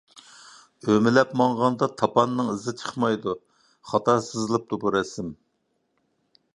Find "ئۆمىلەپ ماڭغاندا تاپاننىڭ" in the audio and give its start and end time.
0.93-2.49